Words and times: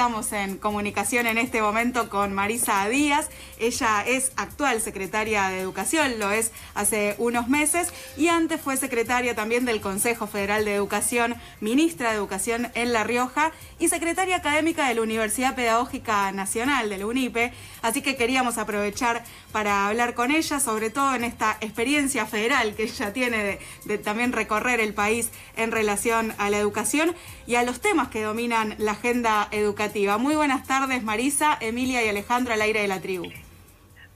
Estamos 0.00 0.32
en 0.32 0.56
comunicación 0.56 1.26
en 1.26 1.36
este 1.36 1.60
momento 1.60 2.08
con 2.08 2.32
Marisa 2.32 2.88
Díaz. 2.88 3.28
Ella 3.58 4.02
es 4.06 4.32
actual 4.36 4.80
secretaria 4.80 5.50
de 5.50 5.60
Educación, 5.60 6.18
lo 6.18 6.30
es 6.30 6.52
hace 6.74 7.16
unos 7.18 7.48
meses 7.48 7.92
y 8.16 8.28
antes 8.28 8.62
fue 8.62 8.78
secretaria 8.78 9.34
también 9.34 9.66
del 9.66 9.82
Consejo 9.82 10.26
Federal 10.26 10.64
de 10.64 10.74
Educación, 10.74 11.34
ministra 11.60 12.12
de 12.12 12.16
Educación 12.16 12.70
en 12.72 12.94
La 12.94 13.04
Rioja 13.04 13.52
y 13.78 13.88
secretaria 13.88 14.36
académica 14.36 14.88
de 14.88 14.94
la 14.94 15.02
Universidad 15.02 15.54
Pedagógica 15.54 16.32
Nacional, 16.32 16.88
de 16.88 16.96
la 16.96 17.06
UNIPE. 17.06 17.52
Así 17.82 18.00
que 18.00 18.16
queríamos 18.16 18.56
aprovechar 18.56 19.22
para 19.52 19.86
hablar 19.86 20.14
con 20.14 20.30
ella, 20.30 20.60
sobre 20.60 20.88
todo 20.88 21.14
en 21.14 21.24
esta 21.24 21.58
experiencia 21.60 22.24
federal 22.24 22.74
que 22.74 22.84
ella 22.84 23.12
tiene 23.12 23.58
de 23.84 23.98
también 23.98 24.32
recorrer 24.32 24.80
el 24.80 24.94
país 24.94 25.28
en 25.58 25.72
relación 25.72 26.32
a 26.38 26.48
la 26.48 26.56
educación 26.56 27.14
y 27.46 27.56
a 27.56 27.64
los 27.64 27.80
temas 27.80 28.08
que 28.08 28.22
dominan 28.22 28.76
la 28.78 28.92
agenda 28.92 29.48
educativa 29.50 29.89
muy 30.18 30.36
buenas 30.36 30.66
tardes, 30.66 31.02
Marisa, 31.02 31.58
Emilia 31.60 32.04
y 32.04 32.08
Alejandro 32.08 32.52
al 32.54 32.62
aire 32.62 32.80
de 32.80 32.88
la 32.88 33.00
tribu. 33.00 33.26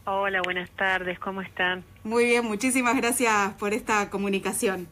Hola, 0.04 0.40
buenas 0.42 0.70
tardes, 0.70 1.18
¿cómo 1.18 1.40
están? 1.40 1.82
Muy 2.04 2.26
bien, 2.26 2.44
muchísimas 2.44 2.96
gracias 2.96 3.54
por 3.54 3.72
esta 3.72 4.08
comunicación. 4.10 4.86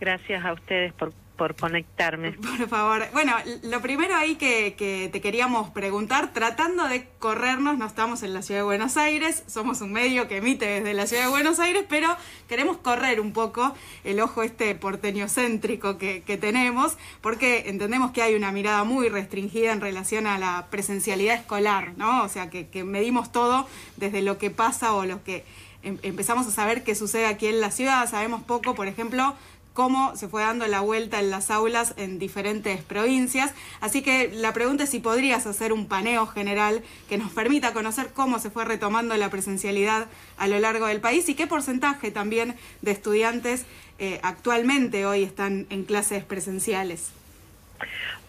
Gracias 0.00 0.44
a 0.44 0.52
ustedes 0.52 0.92
por 0.92 1.12
por 1.36 1.56
conectarme. 1.56 2.32
Por 2.32 2.68
favor. 2.68 3.04
Bueno, 3.12 3.32
lo 3.62 3.80
primero 3.80 4.14
ahí 4.14 4.36
que, 4.36 5.10
te 5.12 5.20
queríamos 5.20 5.70
preguntar, 5.70 6.32
tratando 6.32 6.86
de 6.88 7.08
corrernos, 7.18 7.78
no 7.78 7.86
estamos 7.86 8.22
en 8.22 8.34
la 8.34 8.42
ciudad 8.42 8.60
de 8.60 8.64
Buenos 8.64 8.96
Aires, 8.96 9.42
somos 9.46 9.80
un 9.80 9.92
medio 9.92 10.28
que 10.28 10.38
emite 10.38 10.66
desde 10.66 10.94
la 10.94 11.06
ciudad 11.06 11.24
de 11.24 11.30
Buenos 11.30 11.58
Aires, 11.58 11.84
pero 11.88 12.16
queremos 12.48 12.76
correr 12.78 13.20
un 13.20 13.32
poco 13.32 13.74
el 14.04 14.20
ojo 14.20 14.42
este 14.42 14.74
porteño 14.74 15.28
céntrico 15.28 15.98
que, 15.98 16.22
tenemos, 16.40 16.96
porque 17.20 17.68
entendemos 17.68 18.10
que 18.10 18.22
hay 18.22 18.34
una 18.34 18.50
mirada 18.52 18.84
muy 18.84 19.08
restringida 19.08 19.72
en 19.72 19.80
relación 19.80 20.26
a 20.26 20.38
la 20.38 20.66
presencialidad 20.70 21.36
escolar, 21.36 21.92
¿no? 21.96 22.24
O 22.24 22.28
sea, 22.28 22.50
que, 22.50 22.68
que 22.68 22.84
medimos 22.84 23.30
todo 23.32 23.68
desde 23.96 24.22
lo 24.22 24.36
que 24.38 24.50
pasa 24.50 24.94
o 24.94 25.04
lo 25.04 25.22
que 25.22 25.44
em, 25.82 25.98
empezamos 26.02 26.46
a 26.46 26.50
saber 26.50 26.82
qué 26.82 26.94
sucede 26.94 27.26
aquí 27.26 27.46
en 27.46 27.60
la 27.60 27.70
ciudad, 27.70 28.08
sabemos 28.10 28.42
poco, 28.42 28.74
por 28.74 28.88
ejemplo, 28.88 29.34
cómo 29.74 30.16
se 30.16 30.28
fue 30.28 30.42
dando 30.42 30.66
la 30.66 30.80
vuelta 30.80 31.20
en 31.20 31.30
las 31.30 31.50
aulas 31.50 31.94
en 31.98 32.18
diferentes 32.18 32.80
provincias. 32.82 33.52
Así 33.80 34.02
que 34.02 34.30
la 34.32 34.54
pregunta 34.54 34.84
es 34.84 34.90
si 34.90 35.00
podrías 35.00 35.46
hacer 35.46 35.72
un 35.72 35.86
paneo 35.86 36.26
general 36.26 36.82
que 37.08 37.18
nos 37.18 37.30
permita 37.32 37.74
conocer 37.74 38.08
cómo 38.14 38.38
se 38.38 38.50
fue 38.50 38.64
retomando 38.64 39.16
la 39.16 39.28
presencialidad 39.28 40.06
a 40.38 40.46
lo 40.46 40.58
largo 40.58 40.86
del 40.86 41.00
país 41.00 41.28
y 41.28 41.34
qué 41.34 41.46
porcentaje 41.46 42.10
también 42.10 42.54
de 42.80 42.92
estudiantes 42.92 43.66
eh, 43.98 44.20
actualmente 44.22 45.06
hoy 45.06 45.22
están 45.22 45.66
en 45.70 45.84
clases 45.84 46.24
presenciales. 46.24 47.12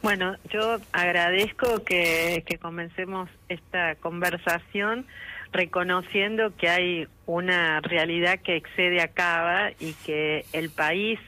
Bueno, 0.01 0.35
yo 0.51 0.77
agradezco 0.91 1.83
que, 1.83 2.43
comencemos 2.61 3.29
esta 3.49 3.95
conversación 3.95 5.05
reconociendo 5.51 6.55
que 6.57 6.69
hay 6.69 7.07
una 7.25 7.79
realidad 7.81 8.39
que 8.39 8.55
excede 8.55 9.01
a 9.01 9.07
Cava 9.07 9.71
y 9.79 9.93
que 10.05 10.45
el 10.53 10.69
país 10.69 11.19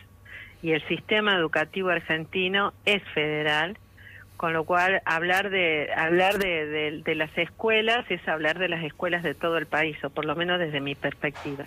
y 0.68 0.74
el 0.74 0.86
sistema 0.90 1.34
educativo 1.34 1.92
argentino 1.92 2.74
es 2.84 3.02
federal, 3.14 3.78
con 4.36 4.52
lo 4.52 4.66
cual 4.66 5.02
hablar 5.06 5.50
de 5.50 5.90
hablar 5.96 6.40
de, 6.40 7.02
de, 7.06 7.16
las 7.16 7.36
escuelas 7.38 8.04
es 8.12 8.28
hablar 8.28 8.60
de 8.60 8.68
las 8.68 8.84
escuelas 8.84 9.24
de 9.24 9.34
todo 9.34 9.58
el 9.58 9.66
país, 9.66 9.96
o 10.04 10.10
por 10.10 10.26
lo 10.26 10.36
menos 10.36 10.60
desde 10.60 10.82
mi 10.82 10.94
perspectiva. 10.94 11.64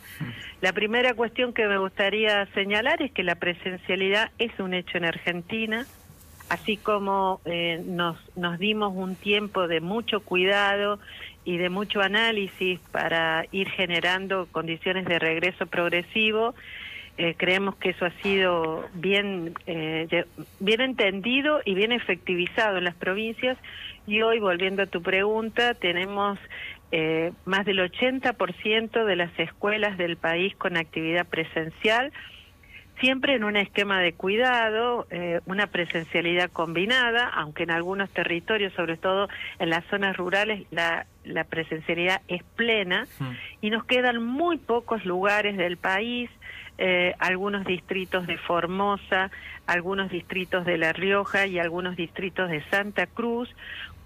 La 0.61 0.75
primera 0.75 1.15
cuestión 1.15 1.55
que 1.55 1.67
me 1.67 1.79
gustaría 1.79 2.45
señalar 2.53 3.01
es 3.01 3.11
que 3.11 3.23
la 3.23 3.37
presencialidad 3.37 4.33
es 4.37 4.61
un 4.61 4.75
hecho 4.75 4.99
en 4.99 5.07
Argentina, 5.07 5.87
así 6.51 6.77
como 6.77 7.41
eh, 7.47 7.83
nos, 7.83 8.19
nos 8.37 8.59
dimos 8.59 8.93
un 8.95 9.17
tiempo 9.17 9.67
de 9.67 9.81
mucho 9.81 10.21
cuidado 10.21 10.99
y 11.47 11.57
de 11.57 11.71
mucho 11.71 12.03
análisis 12.03 12.81
para 12.93 13.47
ir 13.51 13.71
generando 13.71 14.47
condiciones 14.53 15.07
de 15.07 15.19
regreso 15.19 15.65
progresivo, 15.65 16.55
eh, 17.19 17.35
creemos 17.37 17.77
que 17.77 17.91
eso 17.91 18.07
ha 18.07 18.11
sido 18.23 18.89
bien, 18.95 19.55
eh, 19.67 20.25
bien 20.59 20.81
entendido 20.81 21.61
y 21.65 21.75
bien 21.75 21.93
efectivizado 21.93 22.79
en 22.79 22.85
las 22.85 22.95
provincias. 22.95 23.59
Y 24.07 24.23
hoy, 24.23 24.39
volviendo 24.39 24.83
a 24.83 24.87
tu 24.87 25.03
pregunta, 25.03 25.75
tenemos 25.75 26.39
eh, 26.93 27.33
más 27.45 27.65
del 27.67 27.79
80% 27.79 29.05
de 29.05 29.17
las 29.17 29.39
escuelas 29.39 29.97
del 29.99 30.17
país 30.17 30.57
con 30.57 30.77
actividad 30.77 31.27
presencial, 31.27 32.13
siempre 33.01 33.35
en 33.35 33.45
un 33.45 33.57
esquema 33.57 34.01
de 34.01 34.13
cuidado, 34.13 35.07
una 35.47 35.67
presencialidad 35.69 36.51
combinada, 36.51 37.29
aunque 37.29 37.63
en 37.63 37.71
algunos 37.71 38.11
territorios, 38.11 38.73
sobre 38.75 38.97
todo 38.97 39.29
en 39.59 39.71
las 39.71 39.85
zonas 39.87 40.17
rurales, 40.17 40.67
la, 40.71 41.07
la 41.25 41.45
presencialidad 41.45 42.23
es 42.29 42.43
plena, 42.57 43.07
mm. 43.19 43.31
y 43.63 43.71
nos 43.71 43.85
quedan 43.85 44.23
muy 44.23 44.59
pocos 44.59 45.05
lugares 45.05 45.57
del 45.57 45.77
país 45.77 46.31
eh, 46.83 47.15
algunos 47.19 47.67
distritos 47.67 48.27
de 48.27 48.39
Formosa, 48.39 49.31
algunos 49.67 50.11
distritos 50.11 50.65
de 50.65 50.79
La 50.79 50.95
Rioja 50.95 51.47
y 51.47 51.59
algunos 51.59 51.95
distritos 51.95 52.49
de 52.49 52.65
Santa 52.71 53.07
Cruz 53.07 53.55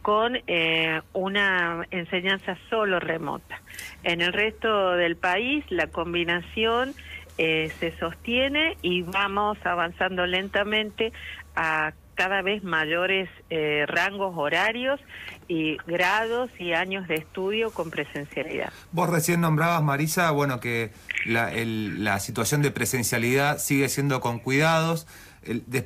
con 0.02 0.36
eh, 0.48 1.00
una 1.12 1.86
enseñanza 1.92 2.58
solo 2.68 2.98
remota. 2.98 3.62
En 4.02 4.20
el 4.20 4.32
resto 4.32 4.90
del 4.96 5.14
país 5.16 5.64
la 5.70 5.86
combinación 5.86 6.94
eh, 7.38 7.72
se 7.80 7.96
sostiene 7.98 8.76
y 8.82 9.02
vamos 9.02 9.58
avanzando 9.64 10.26
lentamente 10.26 11.12
a 11.56 11.92
cada 12.14 12.42
vez 12.42 12.62
mayores 12.62 13.28
eh, 13.50 13.84
rangos 13.86 14.34
horarios 14.36 15.00
y 15.48 15.76
grados 15.86 16.50
y 16.58 16.72
años 16.72 17.08
de 17.08 17.16
estudio 17.16 17.70
con 17.70 17.90
presencialidad. 17.90 18.72
Vos 18.92 19.10
recién 19.10 19.40
nombrabas, 19.40 19.82
Marisa, 19.82 20.30
bueno, 20.30 20.60
que 20.60 20.92
la, 21.26 21.50
la 21.54 22.20
situación 22.20 22.62
de 22.62 22.70
presencialidad 22.70 23.58
sigue 23.58 23.88
siendo 23.88 24.20
con 24.20 24.38
cuidados. 24.38 25.06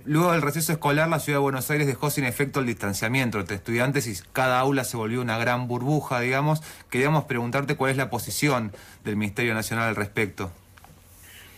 luego 0.05 0.33
del 0.33 0.43
receso 0.43 0.73
escolar, 0.73 1.09
la 1.09 1.19
Ciudad 1.19 1.39
de 1.39 1.43
Buenos 1.43 1.71
Aires 1.71 1.87
dejó 1.87 2.11
sin 2.11 2.25
efecto 2.25 2.61
el 2.61 2.67
distanciamiento 2.67 3.41
entre 3.41 3.57
estudiantes 3.57 4.07
y 4.07 4.15
cada 4.33 4.61
aula 4.61 4.85
se 4.85 4.97
volvió 4.97 5.21
una 5.21 5.39
gran 5.39 5.67
burbuja, 5.67 6.21
digamos. 6.21 6.63
Queríamos 6.91 7.25
preguntarte 7.25 7.77
cuál 7.77 7.91
es 7.91 7.97
la 7.97 8.11
posición 8.11 8.73
del 9.05 9.17
Ministerio 9.17 9.55
Nacional 9.55 9.89
al 9.89 9.97
respecto. 9.97 10.53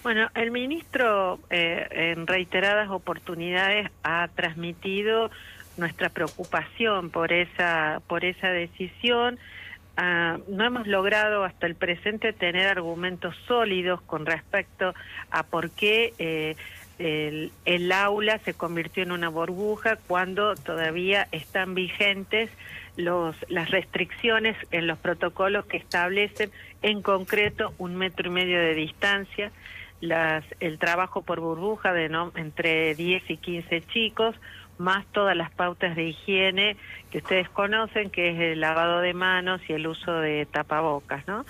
Bueno, 0.03 0.31
el 0.35 0.51
ministro 0.51 1.39
eh, 1.51 1.87
en 1.91 2.27
reiteradas 2.27 2.89
oportunidades 2.89 3.91
ha 4.03 4.29
transmitido 4.35 5.31
nuestra 5.77 6.09
preocupación 6.09 7.11
por 7.11 7.33
esa 7.33 8.01
por 8.07 8.25
esa 8.25 8.49
decisión. 8.49 9.39
Ah, 9.99 10.39
no 10.49 10.65
hemos 10.65 10.87
logrado 10.87 11.45
hasta 11.45 11.67
el 11.67 11.75
presente 11.75 12.33
tener 12.33 12.67
argumentos 12.67 13.37
sólidos 13.47 14.01
con 14.03 14.25
respecto 14.25 14.95
a 15.31 15.43
por 15.43 15.71
qué 15.71 16.15
eh, 16.19 16.57
el, 16.99 17.53
el, 17.67 17.93
aula 17.93 18.39
se 18.39 18.55
convirtió 18.55 19.03
en 19.03 19.13
una 19.13 19.29
burbuja 19.29 19.97
cuando 20.07 20.55
todavía 20.55 21.29
están 21.31 21.75
vigentes 21.75 22.51
los, 22.97 23.37
las 23.49 23.71
restricciones 23.71 24.57
en 24.71 24.87
los 24.87 24.99
protocolos 24.99 25.67
que 25.67 25.77
establecen 25.77 26.51
en 26.81 27.03
concreto 27.03 27.75
un 27.77 27.97
metro 27.97 28.29
y 28.29 28.33
medio 28.33 28.59
de 28.59 28.75
distancia 28.75 29.51
las, 30.01 30.45
el 30.61 30.79
trabajo 30.79 31.23
por 31.23 31.41
burbuja 31.41 31.93
de 31.93 32.09
no, 32.09 32.33
entre 32.35 32.95
10 32.95 33.31
y 33.31 33.37
15 33.37 33.83
chicos, 33.83 34.35
más 34.79 35.05
todas 35.13 35.37
las 35.37 35.51
pautas 35.51 35.95
de 35.95 36.05
higiene 36.05 36.77
que 37.11 37.19
ustedes 37.19 37.49
conocen, 37.51 38.11
que 38.11 38.31
es 38.31 38.41
el 38.41 38.61
lavado 38.61 39.01
de 39.01 39.13
manos 39.13 39.61
y 39.69 39.75
el 39.75 39.87
uso 39.87 40.13
de 40.21 40.47
tapabocas, 40.47 41.29
¿no? 41.29 41.45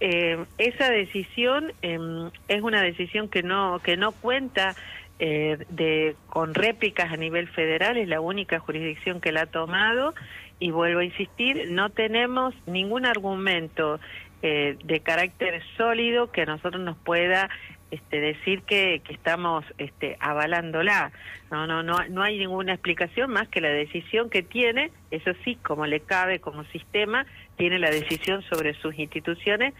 Eh, 0.00 0.44
esa 0.58 0.88
decisión 0.88 1.72
em, 1.82 2.30
es 2.46 2.62
una 2.62 2.80
decisión 2.80 3.28
que 3.28 3.42
no 3.42 3.80
que 3.80 3.96
no 3.96 4.12
cuenta 4.12 4.76
eh, 5.18 5.58
de 5.70 6.14
con 6.28 6.54
réplicas 6.54 7.12
a 7.12 7.16
nivel 7.16 7.48
federal, 7.48 7.96
es 7.96 8.06
la 8.06 8.20
única 8.20 8.60
jurisdicción 8.60 9.20
que 9.20 9.32
la 9.32 9.42
ha 9.42 9.46
tomado 9.46 10.14
y 10.60 10.70
vuelvo 10.70 11.00
a 11.00 11.04
insistir, 11.04 11.70
no 11.72 11.90
tenemos 11.90 12.54
ningún 12.66 13.06
argumento 13.06 13.98
eh, 14.42 14.76
de 14.84 15.00
carácter 15.00 15.60
sólido 15.76 16.30
que 16.30 16.42
a 16.42 16.46
nosotros 16.46 16.80
nos 16.80 16.96
pueda 16.96 17.50
este, 17.90 18.20
decir 18.20 18.62
que, 18.62 19.00
que 19.04 19.14
estamos 19.14 19.64
este, 19.78 20.16
avalándola. 20.20 21.12
No, 21.50 21.66
no, 21.66 21.82
no, 21.82 22.06
no 22.08 22.22
hay 22.22 22.38
ninguna 22.38 22.74
explicación 22.74 23.30
más 23.30 23.48
que 23.48 23.60
la 23.60 23.70
decisión 23.70 24.30
que 24.30 24.42
tiene, 24.42 24.90
eso 25.10 25.32
sí, 25.44 25.56
como 25.56 25.86
le 25.86 26.00
cabe 26.00 26.40
como 26.40 26.64
sistema, 26.64 27.26
tiene 27.56 27.78
la 27.78 27.90
decisión 27.90 28.42
sobre 28.42 28.74
sus 28.74 28.98
instituciones 28.98 29.74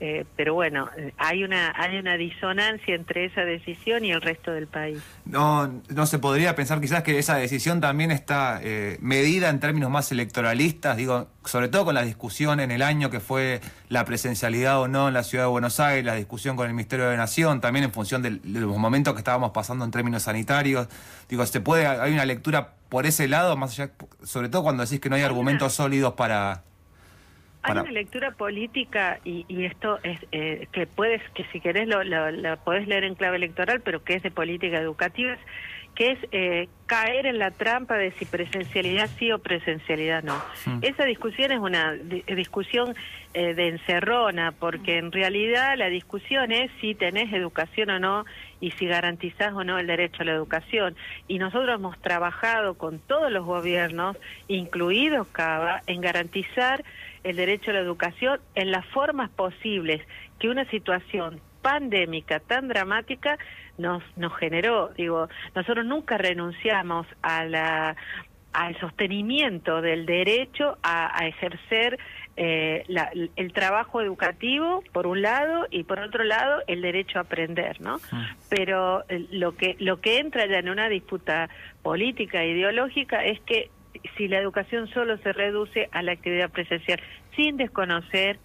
eh, 0.00 0.24
pero 0.36 0.54
bueno, 0.54 0.88
hay 1.16 1.42
una 1.42 1.72
hay 1.76 1.98
una 1.98 2.16
disonancia 2.16 2.94
entre 2.94 3.24
esa 3.24 3.40
decisión 3.40 4.04
y 4.04 4.12
el 4.12 4.20
resto 4.20 4.52
del 4.52 4.68
país. 4.68 5.00
No, 5.24 5.82
no 5.88 6.06
se 6.06 6.20
podría 6.20 6.54
pensar 6.54 6.80
quizás 6.80 7.02
que 7.02 7.18
esa 7.18 7.36
decisión 7.36 7.80
también 7.80 8.12
está 8.12 8.60
eh, 8.62 8.98
medida 9.00 9.48
en 9.48 9.58
términos 9.58 9.90
más 9.90 10.12
electoralistas, 10.12 10.96
digo, 10.96 11.26
sobre 11.44 11.68
todo 11.68 11.86
con 11.86 11.94
la 11.94 12.02
discusión 12.02 12.60
en 12.60 12.70
el 12.70 12.82
año 12.82 13.10
que 13.10 13.18
fue 13.18 13.60
la 13.88 14.04
presencialidad 14.04 14.80
o 14.80 14.86
no 14.86 15.08
en 15.08 15.14
la 15.14 15.24
ciudad 15.24 15.44
de 15.44 15.50
Buenos 15.50 15.80
Aires, 15.80 16.04
la 16.04 16.14
discusión 16.14 16.56
con 16.56 16.68
el 16.68 16.74
Ministerio 16.74 17.08
de 17.08 17.16
Nación, 17.16 17.60
también 17.60 17.84
en 17.84 17.92
función 17.92 18.22
de, 18.22 18.38
los 18.44 18.76
momentos 18.76 19.14
que 19.14 19.18
estábamos 19.18 19.50
pasando 19.50 19.84
en 19.84 19.90
términos 19.90 20.22
sanitarios. 20.22 20.86
Digo, 21.28 21.44
se 21.44 21.60
puede, 21.60 21.86
hay 21.86 22.12
una 22.12 22.24
lectura 22.24 22.74
por 22.88 23.04
ese 23.04 23.26
lado, 23.26 23.56
más 23.56 23.72
allá, 23.72 23.90
sobre 24.22 24.48
todo 24.48 24.62
cuando 24.62 24.84
decís 24.84 25.00
que 25.00 25.10
no 25.10 25.16
hay 25.16 25.22
argumentos 25.22 25.74
sólidos 25.74 26.14
para 26.14 26.62
hay 27.62 27.72
una 27.72 27.90
lectura 27.90 28.30
política 28.32 29.20
y, 29.24 29.44
esto 29.64 29.98
es 30.02 30.18
eh, 30.32 30.68
que 30.72 30.86
puedes, 30.86 31.22
que 31.30 31.44
si 31.52 31.60
querés 31.60 31.88
lo, 31.88 32.02
lo, 32.04 32.56
podés 32.58 32.86
leer 32.86 33.04
en 33.04 33.14
clave 33.14 33.36
electoral, 33.36 33.80
pero 33.80 34.04
que 34.04 34.14
es 34.14 34.22
de 34.22 34.30
política 34.30 34.78
educativa, 34.78 35.36
que 35.98 36.12
es 36.12 36.18
eh, 36.30 36.68
caer 36.86 37.26
en 37.26 37.40
la 37.40 37.50
trampa 37.50 37.96
de 37.96 38.12
si 38.12 38.24
presencialidad 38.24 39.10
sí 39.18 39.32
o 39.32 39.40
presencialidad 39.40 40.22
no. 40.22 40.40
Esa 40.80 41.04
discusión 41.04 41.50
es 41.50 41.58
una 41.58 41.92
discusión 41.94 42.94
eh, 43.34 43.54
de 43.54 43.68
encerrona, 43.68 44.52
porque 44.52 44.98
en 44.98 45.10
realidad 45.10 45.76
la 45.76 45.88
discusión 45.88 46.52
es 46.52 46.70
si 46.80 46.94
tenés 46.94 47.32
educación 47.32 47.90
o 47.90 47.98
no 47.98 48.24
y 48.60 48.70
si 48.72 48.86
garantizás 48.86 49.52
o 49.54 49.64
no 49.64 49.76
el 49.76 49.88
derecho 49.88 50.22
a 50.22 50.26
la 50.26 50.32
educación. 50.32 50.94
Y 51.26 51.40
nosotros 51.40 51.74
hemos 51.74 51.98
trabajado 52.00 52.74
con 52.74 53.00
todos 53.00 53.32
los 53.32 53.44
gobiernos, 53.44 54.16
incluidos 54.46 55.26
CABA, 55.28 55.82
en 55.88 56.00
garantizar 56.00 56.84
el 57.28 57.36
derecho 57.36 57.70
a 57.70 57.74
la 57.74 57.80
educación 57.80 58.40
en 58.54 58.70
las 58.70 58.86
formas 58.86 59.30
posibles 59.30 60.02
que 60.38 60.48
una 60.48 60.64
situación 60.70 61.40
pandémica 61.62 62.40
tan 62.40 62.68
dramática 62.68 63.38
nos 63.76 64.02
nos 64.16 64.34
generó 64.36 64.88
digo 64.96 65.28
nosotros 65.54 65.84
nunca 65.84 66.16
renunciamos 66.16 67.06
a 67.22 67.44
la 67.44 67.96
al 68.52 68.78
sostenimiento 68.80 69.82
del 69.82 70.06
derecho 70.06 70.78
a, 70.82 71.26
ejercer 71.26 71.98
eh, 72.36 72.84
el 73.36 73.52
trabajo 73.52 74.00
educativo 74.00 74.82
por 74.92 75.06
un 75.06 75.20
lado 75.20 75.66
y 75.70 75.84
por 75.84 76.00
otro 76.00 76.24
lado 76.24 76.62
el 76.66 76.80
derecho 76.80 77.18
a 77.18 77.22
aprender 77.22 77.80
no 77.80 78.00
ah. 78.10 78.34
pero 78.48 79.04
eh, 79.08 79.26
lo 79.30 79.54
que 79.56 79.76
lo 79.80 80.00
que 80.00 80.18
entra 80.18 80.46
ya 80.46 80.58
en 80.58 80.70
una 80.70 80.88
disputa 80.88 81.50
política 81.82 82.42
e 82.42 82.52
ideológica 82.52 83.24
es 83.24 83.38
que 83.40 83.70
si 84.16 84.28
la 84.28 84.38
educación 84.38 84.88
solo 84.88 85.18
se 85.18 85.32
reduce 85.32 85.88
a 85.92 86.02
la 86.02 86.12
actividad 86.12 86.50
presencial, 86.50 87.00
sin 87.36 87.56
desconocer 87.56 88.38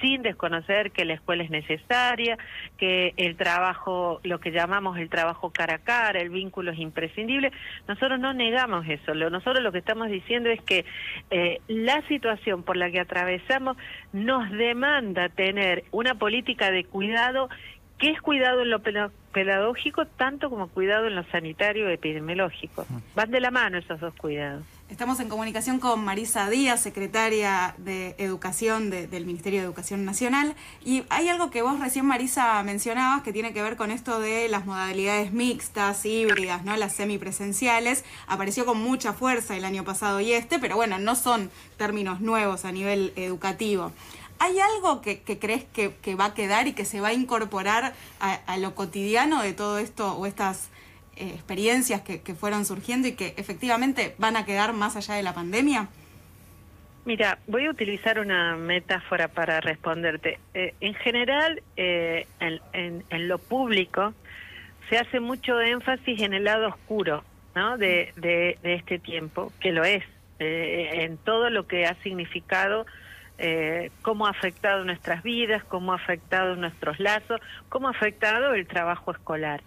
sin 0.00 0.22
desconocer 0.22 0.90
que 0.92 1.04
la 1.04 1.14
escuela 1.14 1.44
es 1.44 1.50
necesaria, 1.50 2.38
que 2.78 3.12
el 3.16 3.36
trabajo, 3.36 4.20
lo 4.22 4.40
que 4.40 4.50
llamamos 4.50 4.98
el 4.98 5.08
trabajo 5.08 5.50
cara 5.50 5.76
a 5.76 5.78
cara, 5.78 6.20
el 6.20 6.30
vínculo 6.30 6.72
es 6.72 6.78
imprescindible. 6.78 7.52
Nosotros 7.86 8.18
no 8.18 8.32
negamos 8.32 8.86
eso. 8.88 9.14
Nosotros 9.14 9.62
lo 9.62 9.72
que 9.72 9.78
estamos 9.78 10.08
diciendo 10.08 10.48
es 10.48 10.60
que 10.62 10.84
eh, 11.30 11.60
la 11.68 12.00
situación 12.08 12.62
por 12.62 12.76
la 12.76 12.90
que 12.90 13.00
atravesamos 13.00 13.76
nos 14.12 14.50
demanda 14.50 15.28
tener 15.28 15.84
una 15.90 16.14
política 16.14 16.70
de 16.70 16.84
cuidado 16.84 17.48
que 17.98 18.10
es 18.10 18.20
cuidado 18.22 18.62
en 18.62 18.70
lo 18.70 18.80
pedagógico 18.80 20.06
tanto 20.06 20.48
como 20.48 20.68
cuidado 20.68 21.06
en 21.06 21.16
lo 21.16 21.24
sanitario 21.24 21.90
y 21.90 21.92
epidemiológico. 21.92 22.86
Van 23.14 23.30
de 23.30 23.40
la 23.40 23.50
mano 23.50 23.76
esos 23.76 24.00
dos 24.00 24.14
cuidados. 24.14 24.79
Estamos 24.90 25.20
en 25.20 25.28
comunicación 25.28 25.78
con 25.78 26.04
Marisa 26.04 26.50
Díaz, 26.50 26.82
secretaria 26.82 27.76
de 27.78 28.16
Educación 28.18 28.90
del 28.90 29.24
Ministerio 29.24 29.60
de 29.60 29.64
Educación 29.64 30.04
Nacional. 30.04 30.56
Y 30.84 31.04
hay 31.10 31.28
algo 31.28 31.48
que 31.48 31.62
vos 31.62 31.78
recién, 31.78 32.06
Marisa, 32.06 32.60
mencionabas 32.64 33.22
que 33.22 33.32
tiene 33.32 33.52
que 33.52 33.62
ver 33.62 33.76
con 33.76 33.92
esto 33.92 34.18
de 34.18 34.48
las 34.48 34.66
modalidades 34.66 35.32
mixtas, 35.32 36.04
híbridas, 36.04 36.64
¿no? 36.64 36.76
Las 36.76 36.92
semipresenciales. 36.94 38.04
Apareció 38.26 38.66
con 38.66 38.82
mucha 38.82 39.12
fuerza 39.12 39.56
el 39.56 39.64
año 39.64 39.84
pasado 39.84 40.20
y 40.20 40.32
este, 40.32 40.58
pero 40.58 40.74
bueno, 40.74 40.98
no 40.98 41.14
son 41.14 41.52
términos 41.76 42.20
nuevos 42.20 42.64
a 42.64 42.72
nivel 42.72 43.12
educativo. 43.14 43.92
¿Hay 44.40 44.58
algo 44.58 45.02
que, 45.02 45.20
crees 45.22 45.64
que, 45.72 46.14
va 46.16 46.24
a 46.24 46.34
quedar 46.34 46.66
y 46.66 46.72
que 46.72 46.84
se 46.84 47.00
va 47.00 47.08
a 47.08 47.12
incorporar 47.12 47.94
a 48.18 48.56
lo 48.56 48.74
cotidiano 48.74 49.40
de 49.40 49.52
todo 49.52 49.78
esto 49.78 50.14
o 50.14 50.26
estas 50.26 50.68
eh, 51.20 51.32
experiencias 51.34 52.00
que, 52.00 52.34
fueron 52.34 52.64
surgiendo 52.64 53.06
y 53.06 53.12
que 53.12 53.34
efectivamente 53.36 54.14
van 54.16 54.36
a 54.36 54.46
quedar 54.46 54.72
más 54.72 54.96
allá 54.96 55.16
de 55.16 55.22
la 55.22 55.34
pandemia? 55.34 55.88
Mira, 57.04 57.38
voy 57.46 57.66
a 57.66 57.70
utilizar 57.70 58.18
una 58.18 58.56
metáfora 58.56 59.28
para 59.28 59.60
responderte. 59.60 60.38
Eh, 60.54 60.74
en 60.80 60.94
general, 60.94 61.62
eh, 61.76 62.26
en, 62.40 63.28
lo 63.28 63.36
público, 63.36 64.14
se 64.88 64.96
hace 64.96 65.20
mucho 65.20 65.60
énfasis 65.60 66.22
en 66.22 66.32
el 66.32 66.44
lado 66.44 66.68
oscuro 66.68 67.22
¿no? 67.54 67.76
de, 67.76 68.14
de, 68.16 68.58
este 68.62 68.98
tiempo, 68.98 69.52
que 69.60 69.72
lo 69.72 69.84
es, 69.84 70.02
en 70.38 71.18
todo 71.18 71.50
lo 71.50 71.66
que 71.66 71.84
ha 71.84 71.94
significado 72.02 72.86
cómo 74.00 74.26
ha 74.26 74.30
afectado 74.30 74.84
nuestras 74.84 75.22
vidas, 75.22 75.62
cómo 75.64 75.92
ha 75.92 75.96
afectado 75.96 76.56
nuestros 76.56 76.98
lazos, 76.98 77.40
cómo 77.68 77.88
ha 77.88 77.90
afectado 77.90 78.54
el 78.54 78.66
trabajo 78.66 79.12
escolar. 79.12 79.62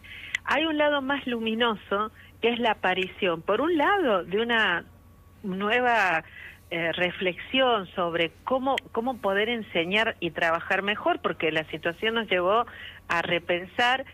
Hay 0.46 0.66
un 0.66 0.78
lado 0.78 1.02
más 1.02 1.26
luminoso 1.28 2.12
que 2.42 2.50
es 2.50 2.60
la 2.60 2.72
aparición, 2.72 3.42
por 3.42 3.62
un 3.62 3.78
lado, 3.78 4.26
de 4.26 4.42
una 4.42 4.86
nueva 5.44 6.24
eh, 6.70 6.92
reflexión 6.94 7.88
sobre 7.96 8.32
cómo, 8.44 8.76
cómo 8.92 9.18
poder 9.20 9.48
enseñar 9.48 10.18
y 10.20 10.32
trabajar 10.32 10.82
mejor, 10.82 11.20
porque 11.22 11.52
la 11.52 11.64
situación 11.66 12.16
nos 12.16 12.28
llevó 12.30 12.66
a 13.08 13.22
repensar, 13.22 14.06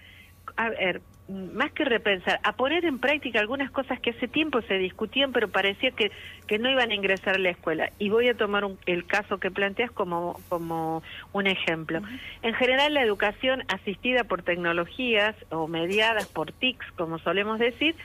a 0.57 0.69
ver, 0.69 1.01
más 1.29 1.71
que 1.73 1.85
repensar, 1.85 2.39
a 2.43 2.53
poner 2.53 2.85
en 2.85 2.99
práctica 2.99 3.39
algunas 3.39 3.69
cosas 3.71 3.99
que 3.99 4.11
hace 4.11 4.27
tiempo 4.27 4.61
se 4.63 4.75
discutían, 4.75 5.31
pero 5.31 5.47
parecía 5.47 5.91
que, 5.91 6.11
que 6.47 6.57
no 6.57 6.69
iban 6.69 6.91
a 6.91 6.95
ingresar 6.95 7.35
a 7.35 7.39
la 7.39 7.51
escuela. 7.51 7.91
Y 7.99 8.09
voy 8.09 8.27
a 8.29 8.33
tomar 8.33 8.65
el 8.85 9.05
caso 9.05 9.37
que 9.37 9.51
planteas 9.51 9.91
como, 9.91 10.39
como 10.49 11.03
un 11.31 11.47
ejemplo. 11.47 12.01
En 12.41 12.53
general, 12.55 12.93
la 12.95 13.03
educación 13.03 13.63
asistida 13.67 14.23
por 14.23 14.41
tecnologías 14.41 15.35
o 15.49 15.67
mediadas 15.67 16.27
por 16.27 16.51
TICs, 16.51 16.91
como 16.93 17.19
solemos 17.19 17.59
decir, 17.59 17.95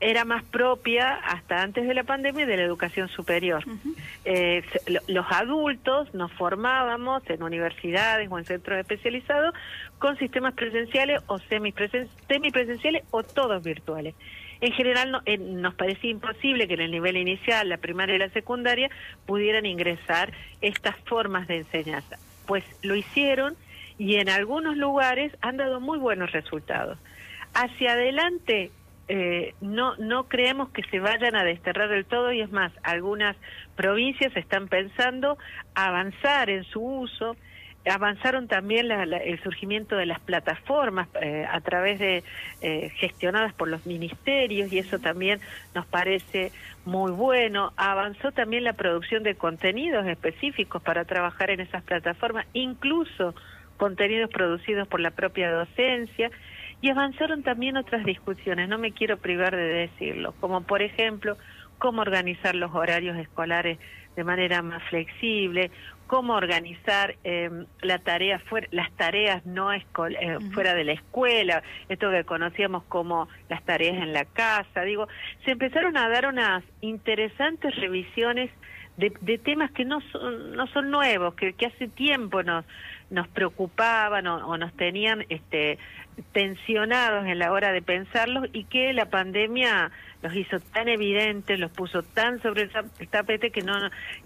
era 0.00 0.24
más 0.24 0.44
propia 0.44 1.14
hasta 1.14 1.62
antes 1.62 1.86
de 1.86 1.94
la 1.94 2.04
pandemia 2.04 2.46
de 2.46 2.56
la 2.56 2.64
educación 2.64 3.08
superior. 3.08 3.64
Eh, 4.24 4.62
los 5.08 5.26
adultos 5.30 6.12
nos 6.14 6.32
formábamos 6.32 7.22
en 7.30 7.42
universidades 7.42 8.28
o 8.30 8.38
en 8.38 8.44
centros 8.44 8.78
especializados 8.78 9.54
con 9.98 10.18
sistemas 10.18 10.54
presenciales 10.54 11.22
o 11.26 11.38
semipresenciales 11.38 13.04
o 13.10 13.22
todos 13.22 13.62
virtuales. 13.62 14.14
En 14.60 14.72
general 14.72 15.22
eh, 15.26 15.38
nos 15.38 15.74
parecía 15.74 16.10
imposible 16.10 16.66
que 16.66 16.74
en 16.74 16.80
el 16.80 16.90
nivel 16.90 17.16
inicial, 17.16 17.68
la 17.68 17.76
primaria 17.78 18.16
y 18.16 18.18
la 18.18 18.30
secundaria, 18.30 18.90
pudieran 19.26 19.66
ingresar 19.66 20.32
estas 20.60 20.96
formas 21.04 21.46
de 21.48 21.58
enseñanza. 21.58 22.18
Pues 22.46 22.64
lo 22.82 22.94
hicieron 22.94 23.56
y 23.98 24.16
en 24.16 24.28
algunos 24.28 24.76
lugares 24.76 25.32
han 25.40 25.56
dado 25.56 25.80
muy 25.80 25.98
buenos 25.98 26.32
resultados. 26.32 26.98
Hacia 27.54 27.92
adelante 27.92 28.70
eh, 29.08 29.54
no, 29.60 29.96
no 29.96 30.24
creemos 30.24 30.70
que 30.70 30.82
se 30.84 30.98
vayan 30.98 31.36
a 31.36 31.44
desterrar 31.44 31.88
del 31.88 32.04
todo 32.04 32.32
y 32.32 32.40
es 32.40 32.50
más, 32.50 32.72
algunas 32.82 33.36
provincias 33.76 34.36
están 34.36 34.68
pensando 34.68 35.38
avanzar 35.74 36.50
en 36.50 36.64
su 36.64 36.80
uso. 36.80 37.36
Avanzaron 37.88 38.48
también 38.48 38.90
el 38.90 39.40
surgimiento 39.44 39.94
de 39.94 40.06
las 40.06 40.18
plataformas 40.18 41.06
eh, 41.22 41.46
a 41.48 41.60
través 41.60 42.00
de 42.00 42.24
eh, 42.60 42.90
gestionadas 42.96 43.52
por 43.52 43.68
los 43.68 43.86
ministerios 43.86 44.72
y 44.72 44.78
eso 44.80 44.98
también 44.98 45.38
nos 45.72 45.86
parece 45.86 46.50
muy 46.84 47.12
bueno. 47.12 47.72
Avanzó 47.76 48.32
también 48.32 48.64
la 48.64 48.72
producción 48.72 49.22
de 49.22 49.36
contenidos 49.36 50.04
específicos 50.08 50.82
para 50.82 51.04
trabajar 51.04 51.50
en 51.50 51.60
esas 51.60 51.84
plataformas, 51.84 52.44
incluso 52.54 53.36
contenidos 53.76 54.30
producidos 54.30 54.88
por 54.88 54.98
la 54.98 55.12
propia 55.12 55.52
docencia 55.52 56.32
y 56.80 56.90
avanzaron 56.90 57.42
también 57.42 57.76
otras 57.76 58.04
discusiones, 58.04 58.68
no 58.68 58.78
me 58.78 58.92
quiero 58.92 59.18
privar 59.18 59.56
de 59.56 59.88
decirlo, 59.88 60.34
como 60.40 60.62
por 60.62 60.82
ejemplo 60.82 61.36
cómo 61.78 62.02
organizar 62.02 62.54
los 62.54 62.74
horarios 62.74 63.16
escolares 63.18 63.78
de 64.14 64.24
manera 64.24 64.62
más 64.62 64.82
flexible, 64.84 65.70
cómo 66.06 66.34
organizar 66.34 67.16
eh, 67.24 67.50
la 67.82 67.98
tarea 67.98 68.38
fuera, 68.38 68.66
las 68.70 68.90
tareas 68.92 69.44
no 69.44 69.72
eh, 69.72 69.84
fuera 70.54 70.74
de 70.74 70.84
la 70.84 70.92
escuela, 70.92 71.62
esto 71.88 72.10
que 72.10 72.24
conocíamos 72.24 72.84
como 72.84 73.28
las 73.48 73.62
tareas 73.64 73.96
en 73.96 74.12
la 74.12 74.24
casa, 74.24 74.82
digo, 74.82 75.06
se 75.44 75.52
empezaron 75.52 75.96
a 75.96 76.08
dar 76.08 76.26
unas 76.26 76.64
interesantes 76.80 77.74
revisiones 77.76 78.50
de, 78.96 79.38
temas 79.38 79.70
que 79.72 79.84
no 79.84 80.00
son, 80.10 80.52
no 80.52 80.66
son 80.68 80.90
nuevos, 80.90 81.34
que, 81.34 81.52
que 81.52 81.66
hace 81.66 81.86
tiempo 81.88 82.42
nos, 82.42 82.64
nos 83.10 83.28
preocupaban 83.28 84.26
o, 84.26 84.56
nos 84.56 84.72
tenían 84.74 85.24
este, 85.28 85.78
tensionados 86.32 87.26
en 87.26 87.38
la 87.38 87.52
hora 87.52 87.72
de 87.72 87.82
pensarlos 87.82 88.48
y 88.52 88.64
que 88.64 88.92
la 88.92 89.06
pandemia 89.06 89.90
los 90.22 90.34
hizo 90.34 90.58
tan 90.58 90.88
evidentes, 90.88 91.58
los 91.58 91.70
puso 91.70 92.02
tan 92.02 92.42
sobre 92.42 92.62
el 92.62 93.08
tapete 93.08 93.50
que 93.50 93.62
no, 93.62 93.74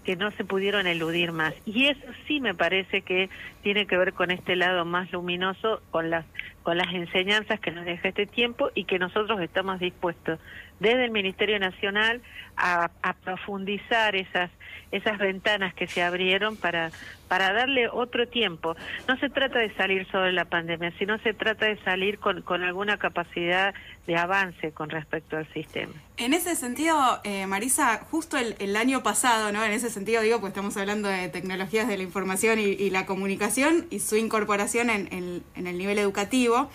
que 0.03 0.15
no 0.15 0.31
se 0.31 0.45
pudieron 0.45 0.87
eludir 0.87 1.31
más. 1.31 1.53
Y 1.65 1.87
eso 1.87 2.07
sí 2.27 2.39
me 2.39 2.55
parece 2.55 3.01
que 3.01 3.29
tiene 3.61 3.85
que 3.85 3.97
ver 3.97 4.13
con 4.13 4.31
este 4.31 4.55
lado 4.55 4.83
más 4.85 5.11
luminoso, 5.11 5.81
con 5.91 6.09
las, 6.09 6.25
con 6.63 6.77
las 6.77 6.91
enseñanzas 6.93 7.59
que 7.59 7.71
nos 7.71 7.85
deja 7.85 8.09
este 8.09 8.25
tiempo 8.25 8.71
y 8.73 8.85
que 8.85 8.97
nosotros 8.97 9.39
estamos 9.41 9.79
dispuestos 9.79 10.39
desde 10.81 11.05
el 11.05 11.11
Ministerio 11.11 11.59
Nacional 11.59 12.21
a, 12.57 12.89
profundizar 13.23 14.15
esas 14.15 14.49
esas 14.91 15.17
ventanas 15.19 15.73
que 15.73 15.87
se 15.87 16.03
abrieron 16.03 16.57
para, 16.57 16.91
para 17.29 17.53
darle 17.53 17.87
otro 17.87 18.27
tiempo. 18.27 18.75
No 19.07 19.17
se 19.19 19.29
trata 19.29 19.59
de 19.59 19.73
salir 19.75 20.05
sobre 20.11 20.33
la 20.33 20.43
pandemia, 20.43 20.91
sino 20.99 21.17
se 21.19 21.33
trata 21.33 21.67
de 21.67 21.77
salir 21.83 22.19
con, 22.19 22.41
con 22.41 22.61
alguna 22.61 22.97
capacidad 22.97 23.73
de 24.05 24.17
avance 24.17 24.73
con 24.73 24.89
respecto 24.89 25.37
al 25.37 25.47
sistema. 25.53 25.93
En 26.17 26.33
ese 26.33 26.57
sentido, 26.57 27.21
eh, 27.23 27.47
Marisa, 27.47 28.01
justo 28.11 28.37
el, 28.37 28.75
año 28.75 29.01
pasado, 29.01 29.53
¿no? 29.53 29.63
En 29.63 29.71
ese 29.71 29.89
sentido 29.89 30.21
digo, 30.23 30.41
pues 30.41 30.51
estamos 30.51 30.75
hablando 30.75 31.07
de 31.07 31.29
tecnologías 31.29 31.87
de 31.87 31.95
la 31.95 32.03
información 32.03 32.59
y, 32.59 32.89
la 32.89 33.05
comunicación 33.05 33.87
y 33.91 33.99
su 33.99 34.17
incorporación 34.17 34.89
en, 34.89 35.07
en 35.55 35.67
el 35.67 35.77
nivel 35.77 35.99
educativo. 35.99 36.69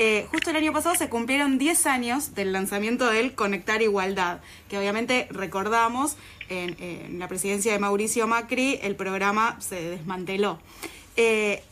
Eh, 0.00 0.28
justo 0.30 0.50
el 0.50 0.56
año 0.56 0.72
pasado 0.72 0.94
se 0.94 1.08
cumplieron 1.08 1.58
10 1.58 1.86
años 1.86 2.36
del 2.36 2.52
lanzamiento 2.52 3.10
del 3.10 3.34
Conectar 3.34 3.82
Igualdad, 3.82 4.38
que 4.68 4.78
obviamente 4.78 5.26
recordamos 5.30 6.16
en, 6.48 7.18
la 7.18 7.26
presidencia 7.26 7.72
de 7.72 7.80
Mauricio 7.80 8.28
Macri 8.28 8.78
el 8.82 8.94
programa 8.94 9.60
se 9.60 9.82
desmanteló. 9.82 10.60
Eh, 11.16 11.64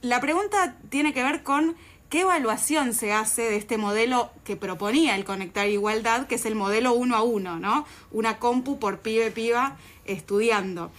la 0.00 0.18
pregunta 0.22 0.76
tiene 0.88 1.12
que 1.12 1.22
ver 1.22 1.42
con 1.42 1.76
qué 2.08 2.20
evaluación 2.20 2.94
se 2.94 3.12
hace 3.12 3.42
de 3.42 3.56
este 3.56 3.76
modelo 3.76 4.30
que 4.44 4.56
proponía 4.56 5.14
el 5.14 5.26
Conectar 5.26 5.68
Igualdad, 5.68 6.26
que 6.26 6.36
es 6.36 6.46
el 6.46 6.54
modelo 6.54 6.94
uno 6.94 7.16
a 7.16 7.22
uno, 7.22 7.58
¿no? 7.58 7.86
Una 8.12 8.38
compu 8.38 8.78
por 8.78 9.00
pibe 9.00 9.30
piba 9.30 9.76
estudiando. 10.06 10.90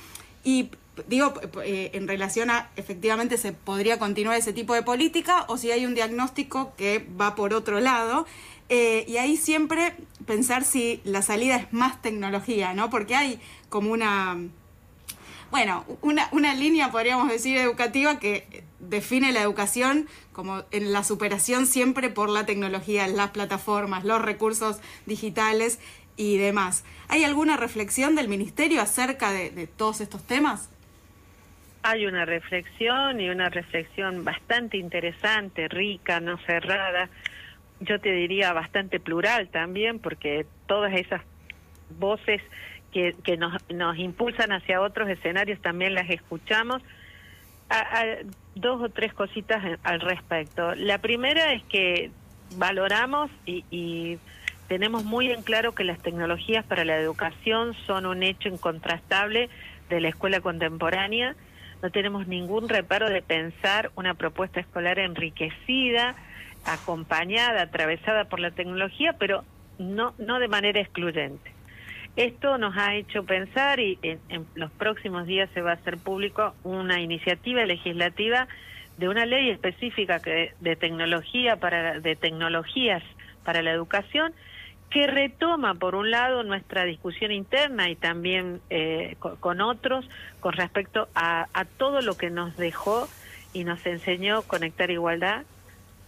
Y 0.43 0.69
digo, 1.07 1.33
eh, 1.63 1.91
en 1.93 2.07
relación 2.07 2.49
a 2.49 2.69
efectivamente 2.75 3.37
se 3.37 3.51
podría 3.51 3.99
continuar 3.99 4.37
ese 4.37 4.53
tipo 4.53 4.73
de 4.73 4.83
política 4.83 5.45
o 5.47 5.57
si 5.57 5.71
hay 5.71 5.85
un 5.85 5.95
diagnóstico 5.95 6.73
que 6.77 7.05
va 7.19 7.35
por 7.35 7.53
otro 7.53 7.79
lado. 7.79 8.25
Eh, 8.69 9.05
y 9.07 9.17
ahí 9.17 9.37
siempre 9.37 9.95
pensar 10.25 10.63
si 10.63 11.01
la 11.03 11.21
salida 11.21 11.55
es 11.57 11.71
más 11.71 12.01
tecnología, 12.01 12.73
¿no? 12.73 12.89
Porque 12.89 13.15
hay 13.15 13.39
como 13.69 13.91
una, 13.91 14.37
bueno, 15.51 15.85
una, 16.01 16.29
una 16.31 16.55
línea, 16.55 16.91
podríamos 16.91 17.29
decir, 17.29 17.57
educativa 17.57 18.17
que 18.17 18.63
define 18.79 19.31
la 19.31 19.41
educación 19.41 20.07
como 20.33 20.63
en 20.71 20.93
la 20.93 21.03
superación 21.03 21.67
siempre 21.67 22.09
por 22.09 22.29
la 22.29 22.45
tecnología, 22.45 23.07
las 23.07 23.31
plataformas, 23.31 24.03
los 24.03 24.21
recursos 24.21 24.77
digitales 25.05 25.79
y 26.17 26.37
demás. 26.37 26.83
¿Hay 27.07 27.23
alguna 27.23 27.57
reflexión 27.57 28.15
del 28.15 28.27
Ministerio 28.27 28.81
acerca 28.81 29.31
de 29.31 29.67
todos 29.67 30.01
estos 30.01 30.23
temas? 30.23 30.69
Hay 31.85 32.07
una 32.07 32.25
reflexión 32.25 33.21
y 33.21 33.29
una 33.29 33.49
reflexión 33.49 34.23
bastante 34.23 34.77
interesante, 34.77 35.67
rica, 35.67 36.19
no 36.19 36.39
cerrada, 36.39 37.09
yo 37.79 37.99
te 37.99 38.11
diría 38.11 38.53
bastante 38.53 38.99
plural 38.99 39.49
también, 39.49 39.99
porque 39.99 40.47
todas 40.65 40.93
esas 40.93 41.21
voces 41.99 42.41
que, 42.91 43.13
que 43.23 43.37
nos, 43.37 43.53
nos 43.69 43.99
impulsan 43.99 44.51
hacia 44.51 44.81
otros 44.81 45.07
escenarios 45.09 45.61
también 45.61 45.93
las 45.93 46.09
escuchamos. 46.09 46.81
dos 48.55 48.81
o 48.81 48.89
tres 48.89 49.13
cositas 49.13 49.79
al 49.83 50.01
respecto. 50.01 50.73
La 50.73 50.97
primera 50.97 51.53
es 51.53 51.63
que 51.65 52.09
valoramos 52.57 53.29
y, 53.45 53.63
y 53.69 54.17
tenemos 54.67 55.03
muy 55.03 55.31
en 55.31 55.43
claro 55.43 55.75
que 55.75 55.83
las 55.83 55.99
tecnologías 55.99 56.65
para 56.65 56.83
la 56.83 56.97
educación 56.97 57.75
son 57.85 58.07
un 58.07 58.23
hecho 58.23 58.49
incontrastable 58.49 59.49
de 59.89 60.01
la 60.01 60.09
escuela 60.09 60.39
contemporánea 60.39 61.35
no 61.85 61.91
tenemos 61.91 62.25
ningún 62.25 62.67
reparo 62.67 63.11
de 63.11 63.21
pensar 63.21 63.91
una 63.95 64.15
propuesta 64.15 64.59
escolar 64.59 64.97
enriquecida, 64.97 66.15
acompañada, 66.65 67.61
atravesada 67.61 68.25
por 68.25 68.39
la 68.39 68.49
tecnología, 68.49 69.13
pero 69.19 69.43
no, 69.77 70.15
no 70.17 70.39
de 70.39 70.47
manera 70.47 70.79
excluyente. 70.79 71.51
Esto 72.15 72.57
nos 72.57 72.75
ha 72.75 72.95
hecho 72.95 73.23
pensar 73.23 73.79
y 73.79 73.99
en, 74.01 74.47
los 74.55 74.71
próximos 74.71 75.27
días 75.27 75.47
se 75.53 75.61
va 75.61 75.71
a 75.71 75.73
hacer 75.75 75.99
público 75.99 76.55
una 76.63 77.01
iniciativa 77.01 77.63
legislativa 77.65 78.47
de 78.97 79.07
una 79.07 79.27
ley 79.27 79.51
específica 79.51 80.19
que, 80.19 80.53
de 80.61 80.75
tecnología 80.75 81.57
para 81.57 81.99
de 81.99 82.15
tecnologías 82.15 83.03
para 83.43 83.61
la 83.61 83.69
educación 83.69 84.33
que 84.89 85.07
retoma, 85.07 85.75
por 85.75 85.95
un 85.95 86.11
lado, 86.11 86.43
nuestra 86.43 86.85
discusión 86.85 87.31
interna 87.31 87.89
y 87.89 87.95
también 87.95 88.61
eh, 88.69 89.17
con, 89.19 89.61
otros 89.61 90.07
con 90.39 90.53
respecto 90.53 91.09
a, 91.15 91.47
a, 91.53 91.65
todo 91.65 92.01
lo 92.01 92.15
que 92.15 92.29
nos 92.29 92.55
dejó 92.55 93.07
y 93.53 93.63
nos 93.63 93.85
enseñó 93.85 94.43
Conectar 94.43 94.91
Igualdad, 94.91 95.43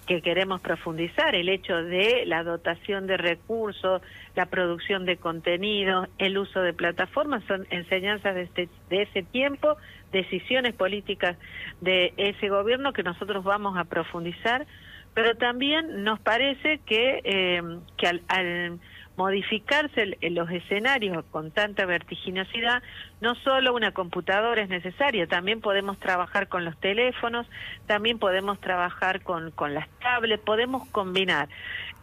que 0.07 0.21
queremos 0.21 0.61
profundizar, 0.61 1.35
el 1.35 1.49
hecho 1.49 1.75
de 1.75 2.23
la 2.25 2.43
dotación 2.43 3.07
de 3.07 3.17
recursos, 3.17 4.01
la 4.35 4.45
producción 4.45 5.05
de 5.05 5.17
contenidos, 5.17 6.07
el 6.17 6.37
uso 6.37 6.61
de 6.61 6.73
plataformas, 6.73 7.43
son 7.43 7.67
enseñanzas 7.69 8.33
de, 8.33 8.43
este, 8.43 8.69
de 8.89 9.01
ese 9.01 9.23
tiempo, 9.23 9.75
decisiones 10.13 10.73
políticas 10.73 11.37
de 11.81 12.13
ese 12.15 12.47
gobierno 12.47 12.93
que 12.93 13.03
nosotros 13.03 13.43
vamos 13.43 13.77
a 13.77 13.83
profundizar 13.83 14.65
pero 15.17 15.35
también 15.35 16.03
nos 16.03 16.19
parece 16.19 16.79
que, 16.85 17.21
eh, 17.23 17.63
que 17.97 18.07
al, 18.07 18.79
modificarse 19.15 20.15
los 20.29 20.47
escenarios 20.51 21.25
con 21.31 21.49
tanta 21.49 21.87
vertiginosidad, 21.87 22.83
no 23.19 23.33
solo 23.33 23.73
una 23.73 23.93
computadora 23.93 24.61
es 24.61 24.69
necesaria, 24.69 25.25
también 25.25 25.59
podemos 25.59 25.99
trabajar 25.99 26.49
con 26.49 26.65
los 26.65 26.79
teléfonos, 26.79 27.47
también 27.87 28.19
podemos 28.19 28.61
trabajar 28.61 29.23
con, 29.23 29.49
con 29.49 29.73
las 29.73 29.89
tablets, 30.01 30.43
podemos 30.43 30.87
combinar. 30.89 31.49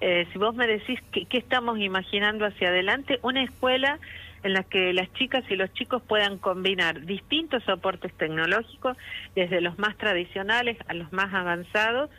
Eh, 0.00 0.26
si 0.33 0.38
vos 0.40 0.56
me 0.56 0.66
decís 0.66 0.99
qué 1.12 1.38
estamos 1.38 1.78
imaginando 1.78 2.44
hacia 2.44 2.71
adelante, 2.71 3.21
una 3.23 3.44
escuela 3.44 4.00
en 4.42 4.54
la 4.54 4.64
que 4.64 4.92
las 4.92 5.12
chicas 5.12 5.44
y 5.49 5.54
los 5.54 5.73
chicos 5.73 6.02
puedan 6.02 6.38
combinar 6.38 7.06
distintos 7.06 7.62
soportes 7.62 8.12
tecnológicos, 8.14 8.97
desde 9.37 9.61
los 9.61 9.78
más 9.78 9.97
tradicionales 9.99 10.76
a 10.88 10.94
los 10.94 11.12
más 11.12 11.33
avanzados, 11.33 12.11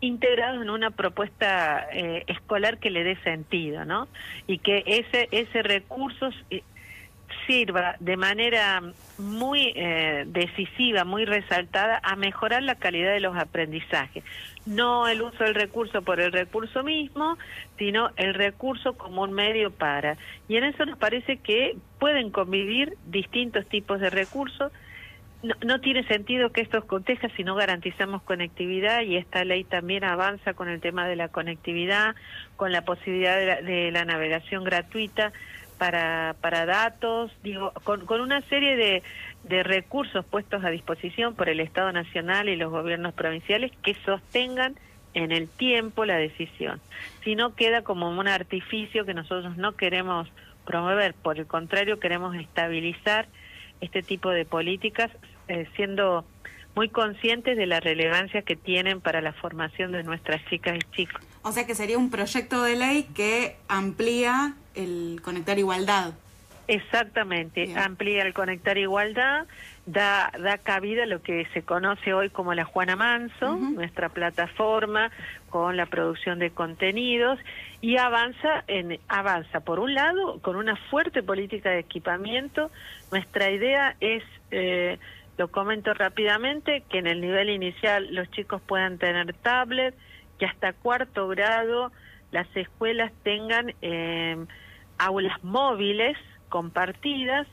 integrados 0.00 0.62
en 0.62 0.70
una 0.70 0.90
propuesta 0.90 1.86
eh, 1.92 2.24
escolar 2.26 2.78
que 2.78 2.90
le 2.90 3.04
dé 3.04 3.16
sentido, 3.22 3.84
¿no? 3.84 4.08
Y 4.46 4.58
que 4.58 4.82
ese 4.86 5.28
ese 5.30 5.62
recurso 5.62 6.30
sirva 7.46 7.96
de 8.00 8.16
manera 8.16 8.82
muy 9.18 9.72
eh, 9.74 10.24
decisiva, 10.26 11.04
muy 11.04 11.24
resaltada 11.24 12.00
a 12.02 12.16
mejorar 12.16 12.62
la 12.62 12.76
calidad 12.76 13.12
de 13.12 13.20
los 13.20 13.36
aprendizajes. 13.36 14.24
No 14.66 15.08
el 15.08 15.22
uso 15.22 15.44
del 15.44 15.54
recurso 15.54 16.02
por 16.02 16.20
el 16.20 16.32
recurso 16.32 16.82
mismo, 16.82 17.36
sino 17.78 18.10
el 18.16 18.34
recurso 18.34 18.94
como 18.94 19.22
un 19.22 19.32
medio 19.32 19.70
para. 19.70 20.16
Y 20.48 20.56
en 20.56 20.64
eso 20.64 20.86
nos 20.86 20.98
parece 20.98 21.36
que 21.38 21.76
pueden 21.98 22.30
convivir 22.30 22.96
distintos 23.06 23.66
tipos 23.66 24.00
de 24.00 24.10
recursos 24.10 24.72
no, 25.64 25.80
tiene 25.80 26.06
sentido 26.06 26.50
que 26.50 26.60
esto 26.60 26.86
conteja 26.86 27.28
si 27.36 27.44
no 27.44 27.54
garantizamos 27.54 28.22
conectividad 28.22 29.02
y 29.02 29.16
esta 29.16 29.44
ley 29.44 29.64
también 29.64 30.04
avanza 30.04 30.54
con 30.54 30.68
el 30.68 30.80
tema 30.80 31.06
de 31.06 31.16
la 31.16 31.28
conectividad, 31.28 32.14
con 32.56 32.72
la 32.72 32.82
posibilidad 32.82 33.62
de 33.62 33.90
la, 33.90 34.04
navegación 34.04 34.64
gratuita 34.64 35.32
para, 35.78 36.36
para 36.40 36.66
datos, 36.66 37.30
digo, 37.42 37.72
con, 37.84 38.06
con 38.06 38.20
una 38.20 38.40
serie 38.42 38.76
de, 38.76 39.02
de 39.44 39.62
recursos 39.62 40.24
puestos 40.24 40.64
a 40.64 40.70
disposición 40.70 41.34
por 41.34 41.48
el 41.48 41.60
Estado 41.60 41.92
Nacional 41.92 42.48
y 42.48 42.56
los 42.56 42.70
gobiernos 42.70 43.12
provinciales 43.14 43.72
que 43.82 43.94
sostengan 44.06 44.76
en 45.12 45.30
el 45.30 45.48
tiempo 45.48 46.04
la 46.04 46.16
decisión. 46.16 46.80
Si 47.22 47.36
no 47.36 47.54
queda 47.54 47.82
como 47.82 48.08
un 48.08 48.28
artificio 48.28 49.04
que 49.04 49.14
nosotros 49.14 49.56
no 49.56 49.72
queremos 49.76 50.28
promover, 50.64 51.14
por 51.14 51.38
el 51.38 51.46
contrario 51.46 52.00
queremos 52.00 52.34
estabilizar 52.34 53.26
este 53.80 54.02
tipo 54.02 54.30
de 54.30 54.44
políticas 54.44 55.10
eh, 55.48 55.68
siendo 55.76 56.24
muy 56.74 56.88
conscientes 56.88 57.56
de 57.56 57.66
la 57.66 57.80
relevancia 57.80 58.42
que 58.42 58.56
tienen 58.56 59.00
para 59.00 59.20
la 59.20 59.32
formación 59.32 59.92
de 59.92 60.02
nuestras 60.02 60.44
chicas 60.46 60.76
y 60.76 60.96
chicos. 60.96 61.22
O 61.42 61.52
sea 61.52 61.66
que 61.66 61.74
sería 61.74 61.98
un 61.98 62.10
proyecto 62.10 62.62
de 62.62 62.76
ley 62.76 63.04
que 63.14 63.56
amplía 63.68 64.54
el 64.74 65.20
conectar 65.22 65.58
igualdad. 65.58 66.14
Exactamente, 66.66 67.74
amplía 67.76 68.22
el 68.22 68.32
Conectar 68.32 68.78
Igualdad, 68.78 69.46
da, 69.84 70.32
da 70.40 70.56
cabida 70.56 71.02
a 71.02 71.06
lo 71.06 71.20
que 71.20 71.46
se 71.52 71.62
conoce 71.62 72.14
hoy 72.14 72.30
como 72.30 72.54
la 72.54 72.64
Juana 72.64 72.96
Manso, 72.96 73.56
nuestra 73.56 74.08
plataforma 74.08 75.10
con 75.50 75.76
la 75.76 75.84
producción 75.84 76.38
de 76.38 76.50
contenidos 76.50 77.38
y 77.82 77.98
avanza 77.98 78.64
en 78.66 78.98
avanza 79.08 79.60
por 79.60 79.78
un 79.78 79.92
lado 79.92 80.40
con 80.40 80.56
una 80.56 80.76
fuerte 80.90 81.22
política 81.22 81.68
de 81.68 81.80
equipamiento. 81.80 82.70
Nuestra 83.12 83.50
idea 83.50 83.94
es 84.00 84.22
eh, 84.50 84.98
lo 85.36 85.48
comento 85.48 85.94
rápidamente 85.94 86.82
que 86.88 86.98
en 86.98 87.06
el 87.06 87.20
nivel 87.20 87.50
inicial 87.50 88.14
los 88.14 88.30
chicos 88.30 88.62
puedan 88.62 88.98
tener 88.98 89.34
tablet, 89.34 89.94
que 90.38 90.46
hasta 90.46 90.72
cuarto 90.72 91.28
grado 91.28 91.92
las 92.30 92.46
escuelas 92.56 93.12
tengan 93.22 93.74
eh, 93.82 94.36
aulas 94.98 95.42
móviles 95.42 96.16
compartidas 96.48 97.46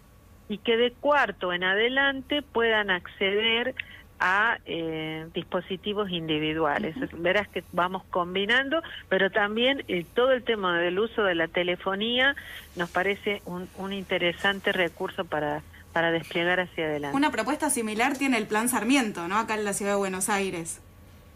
y 0.49 0.57
que 0.57 0.77
de 0.77 0.91
cuarto 0.91 1.53
en 1.53 1.63
adelante 1.63 2.41
puedan 2.41 2.89
acceder 2.89 3.73
a 4.19 4.59
eh, 4.65 5.27
dispositivos 5.33 6.11
individuales. 6.11 6.95
Verás 7.13 7.47
que 7.47 7.63
vamos 7.71 8.03
combinando, 8.11 8.81
pero 9.09 9.31
también 9.31 9.83
eh, 9.87 10.05
todo 10.13 10.31
el 10.31 10.43
tema 10.43 10.79
del 10.79 10.99
uso 10.99 11.23
de 11.23 11.33
la 11.33 11.47
telefonía 11.47 12.35
nos 12.75 12.91
parece 12.91 13.41
un, 13.45 13.67
un 13.77 13.93
interesante 13.93 14.71
recurso 14.71 15.25
para, 15.25 15.63
para 15.93 16.11
desplegar 16.11 16.59
hacia 16.59 16.85
adelante. 16.85 17.17
Una 17.17 17.31
propuesta 17.31 17.69
similar 17.69 18.17
tiene 18.17 18.37
el 18.37 18.47
Plan 18.47 18.69
Sarmiento, 18.69 19.27
¿no? 19.27 19.37
Acá 19.37 19.55
en 19.55 19.65
la 19.65 19.73
ciudad 19.73 19.93
de 19.93 19.97
Buenos 19.97 20.29
Aires. 20.29 20.81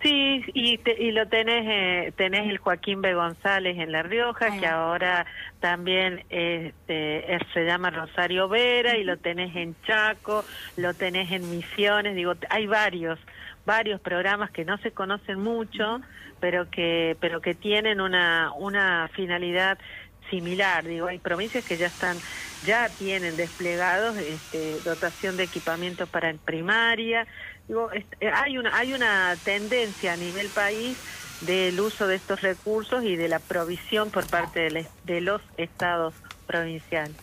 Sí, 0.02 0.44
y, 0.54 0.80
y 1.00 1.12
lo 1.14 1.28
tenés, 1.28 1.66
eh, 1.68 2.14
tenés 2.16 2.48
el 2.50 2.60
Joaquín 2.60 3.02
B. 3.02 3.16
González 3.16 3.80
en 3.80 3.92
La 3.92 4.04
Rioja, 4.04 4.60
que 4.60 4.68
ahora 4.68 5.26
también 5.60 6.24
este, 6.30 7.40
se 7.54 7.66
llama 7.66 7.90
Rosario 7.90 8.48
Vera, 8.48 8.98
y 8.98 9.04
lo 9.04 9.18
tenés 9.18 9.56
en 9.56 9.76
Chaco, 9.88 10.46
lo 10.78 10.94
tenés 10.94 11.32
en 11.32 11.50
Misiones, 11.50 12.16
digo, 12.16 12.34
hay 12.50 12.68
varios, 12.68 13.18
varios 13.66 14.00
programas 14.00 14.52
que 14.52 14.64
no 14.64 14.78
se 14.78 14.92
conocen 14.92 15.40
mucho, 15.40 16.02
pero 16.40 16.70
que, 16.70 17.18
pero 17.20 17.42
que 17.42 17.56
tienen 17.56 18.00
una, 18.00 18.52
una 18.58 19.10
finalidad 19.14 19.80
similar, 20.30 20.86
digo, 20.86 21.08
hay 21.08 21.20
provincias 21.20 21.64
que 21.66 21.78
ya 21.78 21.88
están, 21.88 22.18
ya 22.66 22.90
tienen 22.90 23.38
desplegados 23.38 24.18
este, 24.18 24.80
dotación 24.82 25.38
de 25.38 25.44
equipamientos 25.44 26.10
para 26.10 26.34
primaria, 26.34 27.28
digo, 27.68 27.92
eh, 27.94 28.06
hay 28.34 28.58
una, 28.58 28.76
hay 28.76 28.94
una 28.94 29.36
tendencia 29.44 30.14
a 30.14 30.18
nivel 30.18 30.48
país 30.50 30.98
del 31.42 31.80
uso 31.80 32.08
de 32.08 32.16
estos 32.16 32.42
recursos 32.42 33.04
y 33.04 33.16
de 33.16 33.28
la 33.28 33.40
provisión 33.40 34.10
por 34.10 34.26
parte 34.28 34.88
de, 35.06 35.22
los 35.22 35.42
estados 35.58 36.14
provinciales. 36.48 37.16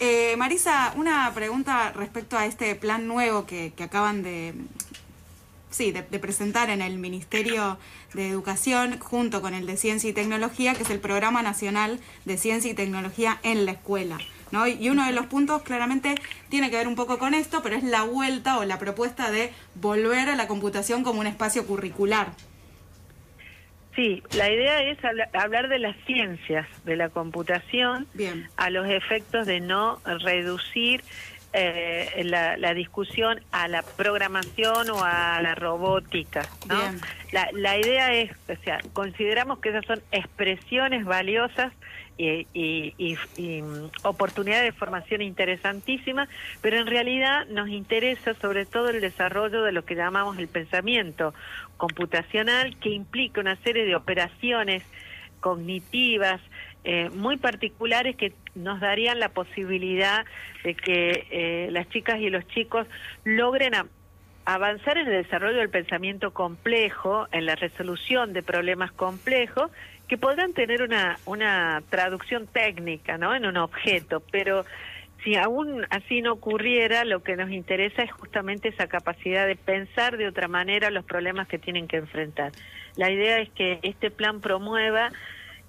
Eh, 0.00 0.34
Marisa, 0.36 0.92
una 0.96 1.32
pregunta 1.34 1.92
respecto 1.94 2.36
a 2.36 2.46
este 2.46 2.74
plan 2.74 3.06
nuevo 3.06 3.46
que, 3.46 3.72
que 3.74 3.84
acaban 3.84 4.22
de, 4.22 4.54
sí, 5.74 5.90
de, 5.90 6.02
presentar 6.02 6.70
en 6.70 6.80
el 6.80 6.98
Ministerio 6.98 7.78
de 8.14 8.28
Educación 8.28 8.98
junto 9.00 9.42
con 9.42 9.54
el 9.54 9.66
de 9.66 9.76
Ciencia 9.76 10.08
y 10.08 10.12
Tecnología, 10.12 10.74
que 10.74 10.84
es 10.84 10.90
el 10.90 11.00
Programa 11.00 11.42
Nacional 11.42 11.98
de 12.24 12.36
Ciencia 12.36 12.70
y 12.70 12.74
Tecnología 12.74 13.38
en 13.42 13.66
la 13.66 13.72
Escuela. 13.72 14.18
¿no? 14.52 14.68
Y 14.68 14.88
uno 14.88 15.04
de 15.04 15.12
los 15.12 15.26
puntos 15.26 15.62
claramente 15.62 16.14
tiene 16.48 16.70
que 16.70 16.76
ver 16.76 16.86
un 16.86 16.94
poco 16.94 17.18
con 17.18 17.34
esto, 17.34 17.60
pero 17.62 17.74
es 17.74 17.82
la 17.82 18.04
vuelta 18.04 18.58
o 18.58 18.64
la 18.64 18.78
propuesta 18.78 19.32
de 19.32 19.52
volver 19.74 20.28
a 20.28 20.36
la 20.36 20.46
computación 20.46 21.02
como 21.02 21.18
un 21.18 21.26
espacio 21.26 21.66
curricular. 21.66 22.28
Sí, 23.96 24.22
la 24.36 24.50
idea 24.50 24.82
es 24.82 24.98
hablar 25.34 25.68
de 25.68 25.78
las 25.78 25.96
ciencias 26.04 26.66
de 26.84 26.96
la 26.96 27.10
computación 27.10 28.08
a 28.56 28.70
los 28.70 28.88
efectos 28.88 29.46
de 29.46 29.60
no 29.60 30.00
reducir 30.04 31.02
eh, 31.54 32.24
la, 32.24 32.74
discusión 32.74 33.40
a 33.52 33.68
la 33.68 33.82
programación 33.82 34.90
o 34.90 35.04
a 35.04 35.40
la 35.40 35.54
robótica. 35.54 36.42
¿no? 36.68 36.76
La, 37.32 37.48
la 37.52 37.78
idea 37.78 38.12
es, 38.12 38.32
o 38.48 38.56
sea, 38.64 38.80
consideramos 38.92 39.60
que 39.60 39.68
esas 39.68 39.86
son 39.86 40.02
expresiones 40.10 41.04
valiosas 41.04 41.72
y, 42.16 42.46
y, 43.36 43.62
mm, 43.62 43.90
oportunidades 44.04 44.72
de 44.72 44.78
formación 44.78 45.22
interesantísimas, 45.22 46.28
pero 46.60 46.78
en 46.78 46.86
realidad 46.86 47.46
nos 47.46 47.68
interesa 47.68 48.34
sobre 48.34 48.66
todo 48.66 48.90
el 48.90 49.00
desarrollo 49.00 49.62
de 49.62 49.72
lo 49.72 49.84
que 49.84 49.94
llamamos 49.94 50.38
el 50.38 50.48
pensamiento 50.48 51.34
computacional, 51.76 52.76
que 52.78 52.90
implica 52.90 53.40
una 53.40 53.56
serie 53.56 53.84
de 53.84 53.96
operaciones 53.96 54.82
cognitivas, 55.40 56.40
eh, 56.84 57.10
muy 57.10 57.38
particulares 57.38 58.14
que 58.16 58.34
nos 58.54 58.80
darían 58.80 59.18
la 59.18 59.30
posibilidad 59.30 60.24
de 60.62 60.74
que 60.74 61.26
eh, 61.30 61.68
las 61.70 61.88
chicas 61.88 62.20
y 62.20 62.28
los 62.28 62.46
chicos 62.48 62.86
logren 63.24 63.72
avanzar 64.44 64.98
en 64.98 65.08
el 65.08 65.22
desarrollo 65.22 65.58
del 65.58 65.70
pensamiento 65.70 66.32
complejo, 66.32 67.26
en 67.32 67.46
la 67.46 67.54
resolución 67.54 68.34
de 68.34 68.42
problemas 68.42 68.92
complejos, 68.92 69.70
que 70.08 70.18
podrán 70.18 70.52
tener 70.52 70.82
una, 70.82 71.18
una 71.24 71.82
traducción 71.88 72.46
técnica 72.46 73.16
¿no? 73.16 73.34
en 73.34 73.46
un 73.46 73.56
objeto, 73.56 74.22
pero 74.30 74.64
si 75.24 75.36
aún 75.36 75.86
así 75.88 76.20
no 76.20 76.34
ocurriera, 76.34 77.04
lo 77.04 77.22
que 77.22 77.36
nos 77.36 77.50
interesa 77.50 78.02
es 78.02 78.12
justamente 78.12 78.68
esa 78.68 78.86
capacidad 78.86 79.46
de 79.46 79.56
pensar 79.56 80.18
de 80.18 80.28
otra 80.28 80.48
manera 80.48 80.90
los 80.90 81.06
problemas 81.06 81.48
que 81.48 81.58
tienen 81.58 81.88
que 81.88 81.96
enfrentar. 81.96 82.52
La 82.96 83.10
idea 83.10 83.38
es 83.38 83.48
que 83.50 83.78
este 83.82 84.10
plan 84.10 84.42
promueva 84.42 85.10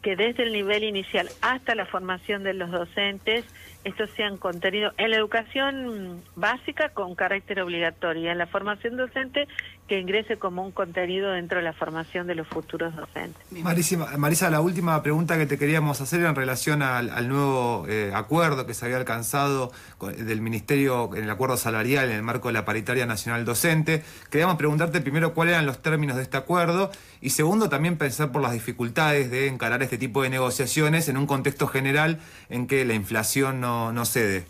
que 0.06 0.15
desde 0.15 0.44
el 0.44 0.54
nivel 0.54 0.84
inicial 0.84 1.32
hasta 1.41 1.74
la 1.74 1.88
formación 1.88 2.44
de 2.44 2.54
los 2.54 2.70
docentes, 2.70 3.44
estos 3.86 4.10
sean 4.17 4.38
contenidos 4.38 4.93
en 4.98 5.12
la 5.12 5.17
educación 5.17 6.24
básica 6.36 6.89
con 6.89 7.13
carácter 7.13 7.62
obligatorio 7.62 8.32
en 8.32 8.38
la 8.39 8.48
formación 8.48 8.98
docente 8.98 9.48
que 9.88 10.00
ingrese 10.00 10.38
como 10.38 10.63
un 10.63 10.71
contenido 10.71 11.32
dentro 11.32 11.60
de 11.60 11.63
la 11.63 11.74
formación 11.74 12.26
de 12.26 12.34
los 12.34 12.48
futuros 12.48 12.95
docentes. 12.95 13.39
Marisa, 13.52 14.50
la 14.50 14.60
última 14.60 15.02
pregunta 15.04 15.38
que 15.38 15.45
te 15.45 15.60
queríamos 15.60 16.02
hacer 16.02 16.21
en 16.21 16.34
relación 16.34 16.82
al, 16.82 17.28
nuevo 17.30 17.86
eh, 17.88 18.12
acuerdo 18.15 18.65
que 18.65 18.74
se 18.74 18.86
había 18.86 18.98
alcanzado 18.98 19.71
del 20.17 20.41
Ministerio 20.41 21.15
en 21.15 21.26
el 21.26 21.30
acuerdo 21.30 21.56
salarial 21.56 22.10
en 22.10 22.15
el 22.15 22.24
marco 22.24 22.48
de 22.48 22.56
la 22.56 22.65
paritaria 22.65 23.06
nacional 23.06 23.45
docente. 23.45 24.04
Queríamos 24.32 24.56
preguntarte 24.56 25.00
primero 25.02 25.36
cuáles 25.36 25.54
eran 25.54 25.67
los 25.67 25.84
términos 25.84 26.17
de 26.17 26.24
este 26.24 26.38
acuerdo 26.38 26.89
y 27.21 27.30
segundo 27.30 27.69
también 27.69 27.98
pensar 27.98 28.32
por 28.32 28.41
las 28.41 28.54
dificultades 28.54 29.30
de 29.30 29.48
encarar 29.48 29.84
este 29.84 30.00
tipo 30.00 30.24
de 30.24 30.32
negociaciones 30.32 31.08
en 31.10 31.17
un 31.17 31.28
contexto 31.28 31.67
general 31.67 32.19
en 32.50 32.65
que 32.65 32.84
la 32.86 32.95
inflación 32.95 33.62
no, 33.62 33.75
no 33.94 34.06
cede. 34.06 34.46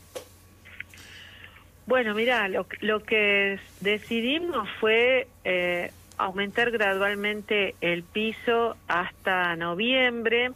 Bueno, 1.86 2.16
mira, 2.16 2.48
lo, 2.48 2.66
lo 2.82 3.04
que 3.04 3.60
decidimos 3.80 4.68
fue 4.80 5.28
eh, 5.44 5.92
aumentar 6.18 6.72
gradualmente 6.72 7.76
el 7.82 8.04
piso 8.04 8.76
hasta 8.88 9.56
noviembre, 9.56 10.52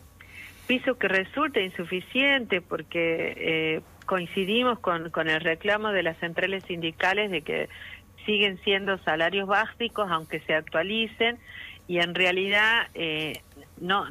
piso 0.67 0.97
que 0.97 1.07
resulta 1.07 1.59
insuficiente 1.59 2.61
porque 2.61 3.33
eh, 3.37 3.81
coincidimos 4.05 4.79
con, 4.79 5.11
con 5.11 5.29
el 5.29 5.41
reclamo 5.41 5.89
de 5.89 6.03
las 6.03 6.17
centrales 6.17 6.63
sindicales 6.65 7.29
de 7.29 7.41
que 7.41 7.69
siguen 8.25 8.59
siendo 8.63 8.97
salarios 8.99 9.47
básicos 9.47 10.09
aunque 10.11 10.39
se 10.41 10.53
actualicen 10.53 11.37
y 11.87 11.99
en 11.99 12.13
realidad 12.13 12.87
eh, 12.93 13.41
no 13.79 14.05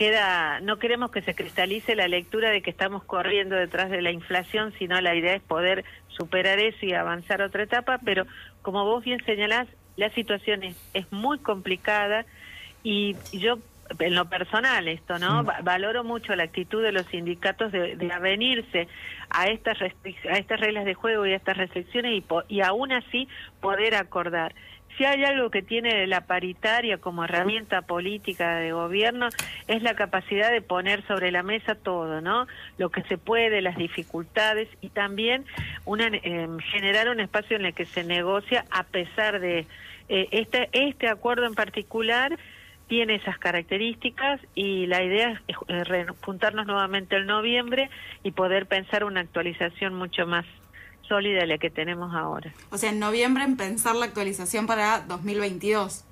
queda 0.00 0.60
no 0.60 0.78
queremos 0.78 1.10
que 1.10 1.20
se 1.20 1.34
cristalice 1.34 1.94
la 1.94 2.08
lectura 2.08 2.48
de 2.48 2.62
que 2.62 2.70
estamos 2.70 3.04
corriendo 3.04 3.54
detrás 3.54 3.90
de 3.90 4.00
la 4.00 4.10
inflación 4.10 4.72
sino 4.78 4.98
la 5.02 5.14
idea 5.14 5.34
es 5.34 5.42
poder 5.42 5.84
superar 6.08 6.58
eso 6.58 6.86
y 6.86 6.94
avanzar 6.94 7.42
a 7.42 7.46
otra 7.46 7.64
etapa, 7.64 8.00
pero 8.02 8.26
como 8.62 8.86
vos 8.86 9.04
bien 9.04 9.22
señalás, 9.24 9.68
la 9.96 10.10
situación 10.10 10.62
es, 10.62 11.12
muy 11.12 11.38
complicada 11.38 12.24
y 12.82 13.14
yo 13.32 13.58
en 13.98 14.14
lo 14.14 14.26
personal 14.30 14.88
esto, 14.88 15.18
¿no? 15.18 15.44
Valoro 15.44 16.02
mucho 16.02 16.34
la 16.34 16.44
actitud 16.44 16.82
de 16.82 16.92
los 16.92 17.04
sindicatos 17.06 17.72
de, 17.72 17.96
de 17.96 18.12
avenirse 18.12 18.88
a 19.28 19.48
estas 19.48 19.78
a 19.82 20.38
estas 20.38 20.60
reglas 20.60 20.86
de 20.86 20.94
juego 20.94 21.26
y 21.26 21.32
a 21.34 21.36
estas 21.36 21.58
restricciones 21.58 22.12
y, 22.12 22.24
y 22.48 22.62
aún 22.62 22.92
así 22.92 23.28
poder 23.60 23.96
acordar 23.96 24.54
si 24.96 25.04
hay 25.04 25.24
algo 25.24 25.50
que 25.50 25.62
tiene 25.62 26.06
la 26.06 26.22
paritaria 26.22 26.98
como 26.98 27.24
herramienta 27.24 27.82
política 27.82 28.56
de 28.56 28.72
gobierno 28.72 29.28
es 29.66 29.82
la 29.82 29.94
capacidad 29.94 30.50
de 30.50 30.62
poner 30.62 31.06
sobre 31.06 31.30
la 31.30 31.42
mesa 31.42 31.74
todo, 31.74 32.20
¿no? 32.20 32.46
Lo 32.78 32.90
que 32.90 33.02
se 33.04 33.18
puede, 33.18 33.62
las 33.62 33.76
dificultades 33.76 34.68
y 34.80 34.90
también 34.90 35.44
una, 35.84 36.06
em, 36.06 36.58
generar 36.58 37.08
un 37.08 37.20
espacio 37.20 37.56
en 37.56 37.66
el 37.66 37.74
que 37.74 37.86
se 37.86 38.04
negocia 38.04 38.64
a 38.70 38.84
pesar 38.84 39.40
de 39.40 39.66
eh, 40.08 40.28
este 40.32 40.68
este 40.72 41.08
acuerdo 41.08 41.46
en 41.46 41.54
particular 41.54 42.36
tiene 42.88 43.14
esas 43.14 43.38
características 43.38 44.40
y 44.56 44.86
la 44.86 45.02
idea 45.04 45.40
es 45.46 45.56
juntarnos 46.22 46.66
nuevamente 46.66 47.16
en 47.16 47.26
noviembre 47.26 47.88
y 48.24 48.32
poder 48.32 48.66
pensar 48.66 49.04
una 49.04 49.20
actualización 49.20 49.94
mucho 49.94 50.26
más 50.26 50.44
sólida 51.10 51.44
la 51.44 51.58
que 51.58 51.70
tenemos 51.70 52.14
ahora. 52.14 52.54
O 52.70 52.78
sea, 52.78 52.90
en 52.90 53.00
noviembre 53.00 53.42
en 53.42 53.56
pensar 53.56 53.96
la 53.96 54.06
actualización 54.06 54.68
para 54.68 55.00
2022. 55.00 56.04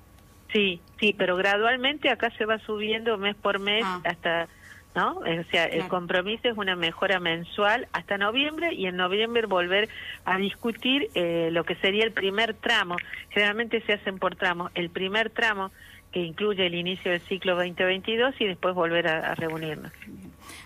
Sí, 0.51 0.81
sí, 0.99 1.15
pero 1.17 1.37
gradualmente 1.37 2.09
acá 2.09 2.29
se 2.37 2.45
va 2.45 2.59
subiendo 2.59 3.17
mes 3.17 3.35
por 3.35 3.59
mes 3.59 3.83
ah. 3.85 4.01
hasta 4.03 4.49
¿no? 4.95 5.19
O 5.19 5.43
sea, 5.51 5.65
el 5.65 5.87
compromiso 5.87 6.49
es 6.49 6.57
una 6.57 6.75
mejora 6.75 7.19
mensual 7.19 7.87
hasta 7.93 8.17
noviembre 8.17 8.73
y 8.73 8.87
en 8.87 8.97
noviembre 8.97 9.45
volver 9.45 9.87
a 10.25 10.37
discutir 10.37 11.09
eh, 11.13 11.49
lo 11.51 11.63
que 11.63 11.75
sería 11.75 12.03
el 12.03 12.11
primer 12.11 12.55
tramo. 12.55 12.97
Generalmente 13.29 13.81
se 13.81 13.93
hacen 13.93 14.17
por 14.17 14.35
tramos. 14.35 14.71
El 14.73 14.89
primer 14.89 15.29
tramo 15.29 15.71
que 16.11 16.21
incluye 16.21 16.65
el 16.65 16.73
inicio 16.73 17.11
del 17.11 17.21
ciclo 17.21 17.55
2022 17.55 18.33
y 18.39 18.45
después 18.47 18.73
volver 18.73 19.07
a, 19.07 19.31
a 19.31 19.35
reunirnos. 19.35 19.91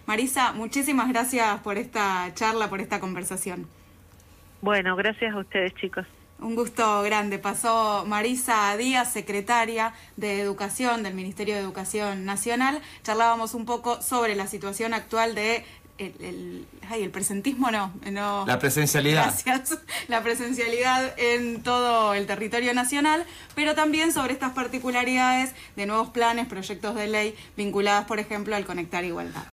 Marisa, 0.06 0.54
muchísimas 0.54 1.10
gracias 1.10 1.60
por 1.60 1.78
esta 1.78 2.34
charla, 2.34 2.70
por 2.70 2.80
esta 2.80 3.02
conversación. 3.02 3.68
Bueno, 4.64 4.96
gracias 4.96 5.34
a 5.36 5.40
ustedes, 5.40 5.74
chicos. 5.76 6.06
Un 6.40 6.56
gusto 6.56 7.02
grande. 7.04 7.38
Pasó 7.38 8.06
Marisa 8.08 8.76
Díaz, 8.78 9.12
secretaria 9.12 9.92
de 10.16 10.40
Educación 10.40 11.04
del 11.04 11.14
Ministerio 11.16 11.56
de 11.56 11.60
Educación 11.60 12.24
Nacional. 12.24 12.82
Charlábamos 13.04 13.56
un 13.56 13.66
poco 13.66 14.02
sobre 14.02 14.36
la 14.36 14.48
situación 14.48 14.94
actual 14.94 15.36
de 15.36 15.66
el, 15.98 16.14
el- 16.22 16.66
ay, 16.90 17.04
el 17.04 17.12
presentismo 17.12 17.72
no, 17.72 17.92
no. 18.10 18.46
La 18.48 18.58
presencialidad. 18.58 19.34
Gracias. 19.46 19.80
La 20.08 20.24
presencialidad 20.24 21.14
en 21.20 21.62
todo 21.62 22.14
el 22.14 22.26
territorio 22.26 22.74
nacional, 22.74 23.26
pero 23.56 23.76
también 23.76 24.14
sobre 24.14 24.32
estas 24.32 24.54
particularidades 24.54 25.54
de 25.76 25.86
nuevos 25.86 26.08
planes, 26.10 26.48
proyectos 26.48 26.96
de 26.96 27.08
ley 27.08 27.36
vinculadas, 27.58 28.06
por 28.06 28.20
ejemplo, 28.20 28.56
al 28.56 28.66
Conectar 28.66 29.04
Igualdad. 29.04 29.42